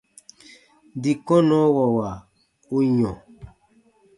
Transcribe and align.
Dii 1.01 1.17
kɔnnɔwɔwa 1.25 2.09
u 2.75 2.77
yɔ̃. 2.97 3.15